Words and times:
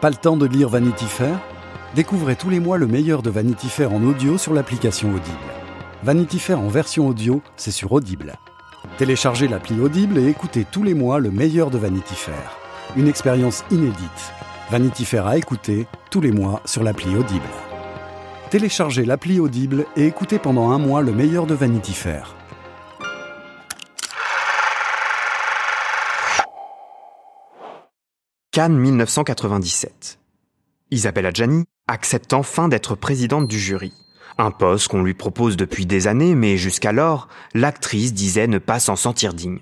Pas 0.00 0.08
le 0.08 0.16
temps 0.16 0.38
de 0.38 0.46
lire 0.46 0.70
Vanity 0.70 1.04
Fair? 1.04 1.38
Découvrez 1.94 2.34
tous 2.34 2.48
les 2.48 2.58
mois 2.58 2.78
le 2.78 2.86
meilleur 2.86 3.20
de 3.20 3.28
Vanity 3.28 3.68
Fair 3.68 3.92
en 3.92 4.02
audio 4.02 4.38
sur 4.38 4.54
l'application 4.54 5.10
Audible. 5.10 5.36
Vanity 6.02 6.38
Fair 6.38 6.58
en 6.58 6.68
version 6.68 7.06
audio, 7.06 7.42
c'est 7.56 7.70
sur 7.70 7.92
Audible. 7.92 8.32
Téléchargez 8.96 9.46
l'appli 9.46 9.78
Audible 9.78 10.16
et 10.16 10.28
écoutez 10.28 10.64
tous 10.64 10.84
les 10.84 10.94
mois 10.94 11.18
le 11.18 11.30
meilleur 11.30 11.68
de 11.68 11.76
Vanity 11.76 12.14
Fair. 12.14 12.56
Une 12.96 13.08
expérience 13.08 13.62
inédite. 13.70 14.32
Vanity 14.70 15.04
Fair 15.04 15.26
à 15.26 15.36
écouter 15.36 15.86
tous 16.10 16.22
les 16.22 16.32
mois 16.32 16.62
sur 16.64 16.82
l'appli 16.82 17.14
Audible. 17.14 17.44
Téléchargez 18.48 19.04
l'appli 19.04 19.38
Audible 19.38 19.84
et 19.96 20.06
écoutez 20.06 20.38
pendant 20.38 20.70
un 20.70 20.78
mois 20.78 21.02
le 21.02 21.12
meilleur 21.12 21.44
de 21.44 21.52
Vanity 21.52 21.92
Fair. 21.92 22.36
Cannes 28.52 28.78
1997. 28.78 30.18
Isabelle 30.90 31.26
Adjani 31.26 31.66
accepte 31.86 32.32
enfin 32.32 32.66
d'être 32.66 32.96
présidente 32.96 33.46
du 33.46 33.60
jury. 33.60 33.92
Un 34.38 34.50
poste 34.50 34.88
qu'on 34.88 35.04
lui 35.04 35.14
propose 35.14 35.56
depuis 35.56 35.86
des 35.86 36.08
années, 36.08 36.34
mais 36.34 36.56
jusqu'alors, 36.56 37.28
l'actrice 37.54 38.12
disait 38.12 38.48
ne 38.48 38.58
pas 38.58 38.80
s'en 38.80 38.96
sentir 38.96 39.34
digne. 39.34 39.60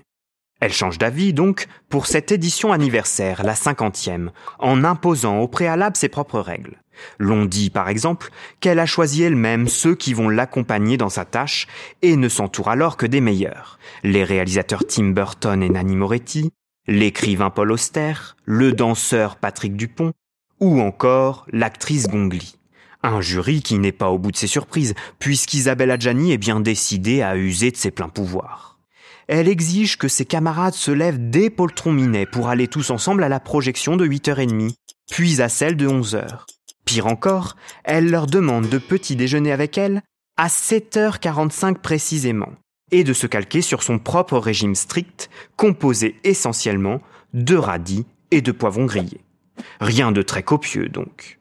Elle 0.59 0.73
change 0.73 0.97
d'avis 0.97 1.33
donc 1.33 1.67
pour 1.87 2.07
cette 2.07 2.31
édition 2.31 2.71
anniversaire, 2.71 3.43
la 3.43 3.53
cinquantième, 3.53 4.31
en 4.57 4.83
imposant 4.83 5.37
au 5.37 5.47
préalable 5.47 5.95
ses 5.95 6.09
propres 6.09 6.39
règles. 6.39 6.81
L'on 7.19 7.45
dit 7.45 7.69
par 7.69 7.89
exemple 7.89 8.31
qu'elle 8.59 8.79
a 8.79 8.87
choisi 8.87 9.21
elle-même 9.21 9.67
ceux 9.67 9.93
qui 9.93 10.15
vont 10.15 10.29
l'accompagner 10.29 10.97
dans 10.97 11.09
sa 11.09 11.25
tâche 11.25 11.67
et 12.01 12.15
ne 12.15 12.27
s'entoure 12.27 12.69
alors 12.69 12.97
que 12.97 13.05
des 13.05 13.21
meilleurs. 13.21 13.77
Les 14.01 14.23
réalisateurs 14.23 14.83
Tim 14.87 15.11
Burton 15.11 15.61
et 15.61 15.69
Nanni 15.69 15.95
Moretti, 15.95 16.51
l'écrivain 16.89 17.51
Paul 17.51 17.71
Auster, 17.71 18.13
le 18.45 18.71
danseur 18.71 19.35
Patrick 19.35 19.77
Dupont, 19.77 20.11
ou 20.59 20.81
encore 20.81 21.45
l'actrice 21.53 22.07
Gongli. 22.07 22.55
Un 23.03 23.21
jury 23.21 23.61
qui 23.61 23.77
n'est 23.77 23.93
pas 23.93 24.09
au 24.09 24.17
bout 24.17 24.31
de 24.31 24.37
ses 24.37 24.47
surprises, 24.47 24.95
puisqu'Isabelle 25.19 25.91
Adjani 25.91 26.33
est 26.33 26.37
bien 26.37 26.59
décidée 26.59 27.21
à 27.21 27.37
user 27.37 27.71
de 27.71 27.77
ses 27.77 27.91
pleins 27.91 28.09
pouvoirs. 28.09 28.79
Elle 29.27 29.47
exige 29.47 29.97
que 29.97 30.07
ses 30.07 30.25
camarades 30.25 30.73
se 30.73 30.89
lèvent 30.89 31.29
dès 31.29 31.51
Poltron 31.51 31.91
Minet 31.91 32.25
pour 32.25 32.49
aller 32.49 32.67
tous 32.67 32.89
ensemble 32.89 33.23
à 33.23 33.29
la 33.29 33.39
projection 33.39 33.95
de 33.95 34.07
8h30, 34.07 34.73
puis 35.11 35.41
à 35.41 35.47
celle 35.47 35.77
de 35.77 35.87
11h. 35.87 36.45
Pire 36.85 37.05
encore, 37.05 37.55
elle 37.83 38.09
leur 38.09 38.25
demande 38.25 38.67
de 38.67 38.79
petit 38.79 39.15
déjeuner 39.15 39.51
avec 39.51 39.77
elle 39.77 40.01
à 40.37 40.47
7h45 40.47 41.75
précisément, 41.75 42.49
et 42.91 43.03
de 43.03 43.13
se 43.13 43.27
calquer 43.27 43.61
sur 43.61 43.83
son 43.83 43.99
propre 43.99 44.37
régime 44.37 44.75
strict, 44.75 45.29
composé 45.55 46.19
essentiellement 46.23 47.01
de 47.33 47.55
radis 47.55 48.05
et 48.31 48.41
de 48.41 48.51
poivrons 48.51 48.85
grillés. 48.85 49.21
Rien 49.79 50.11
de 50.11 50.21
très 50.21 50.43
copieux 50.43 50.89
donc. 50.89 51.39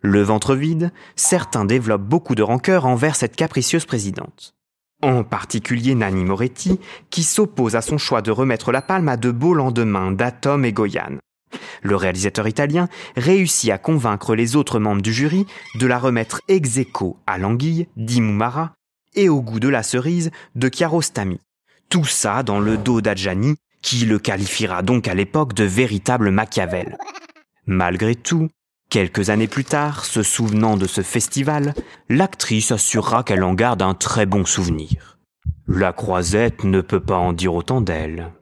Le 0.00 0.22
ventre 0.22 0.54
vide, 0.54 0.92
certains 1.16 1.64
développent 1.64 2.02
beaucoup 2.02 2.34
de 2.34 2.42
rancœur 2.42 2.86
envers 2.86 3.16
cette 3.16 3.36
capricieuse 3.36 3.84
présidente. 3.84 4.54
En 5.02 5.24
particulier 5.24 5.94
Nanni 5.94 6.24
Moretti, 6.24 6.80
qui 7.10 7.22
s'oppose 7.22 7.76
à 7.76 7.82
son 7.82 7.98
choix 7.98 8.22
de 8.22 8.30
remettre 8.30 8.72
la 8.72 8.82
palme 8.82 9.08
à 9.08 9.16
de 9.16 9.30
beaux 9.30 9.54
lendemains 9.54 10.12
d'Atom 10.12 10.64
et 10.64 10.72
Goyan. 10.72 11.18
Le 11.82 11.96
réalisateur 11.96 12.48
italien 12.48 12.88
réussit 13.16 13.70
à 13.70 13.78
convaincre 13.78 14.34
les 14.34 14.56
autres 14.56 14.78
membres 14.78 15.02
du 15.02 15.12
jury 15.12 15.46
de 15.76 15.86
la 15.86 15.98
remettre 15.98 16.40
ex 16.48 16.78
aequo 16.78 17.16
à 17.26 17.38
l'anguille 17.38 17.86
d'Imumara 17.96 18.72
et 19.14 19.28
au 19.28 19.40
goût 19.40 19.60
de 19.60 19.68
la 19.68 19.82
cerise 19.82 20.30
de 20.54 20.68
Kiarostami. 20.68 21.40
Tout 21.88 22.04
ça 22.04 22.42
dans 22.42 22.60
le 22.60 22.76
dos 22.76 23.00
d'Adjani, 23.00 23.56
qui 23.82 24.04
le 24.04 24.18
qualifiera 24.18 24.82
donc 24.82 25.08
à 25.08 25.14
l'époque 25.14 25.54
de 25.54 25.64
véritable 25.64 26.30
Machiavel. 26.30 26.98
Malgré 27.66 28.14
tout, 28.14 28.48
quelques 28.90 29.30
années 29.30 29.48
plus 29.48 29.64
tard, 29.64 30.04
se 30.04 30.22
souvenant 30.22 30.76
de 30.76 30.86
ce 30.86 31.02
festival, 31.02 31.74
l'actrice 32.08 32.72
assurera 32.72 33.22
qu'elle 33.22 33.44
en 33.44 33.54
garde 33.54 33.82
un 33.82 33.94
très 33.94 34.26
bon 34.26 34.44
souvenir. 34.44 35.18
La 35.66 35.92
croisette 35.92 36.64
ne 36.64 36.80
peut 36.80 37.00
pas 37.00 37.18
en 37.18 37.32
dire 37.32 37.54
autant 37.54 37.80
d'elle. 37.80 38.32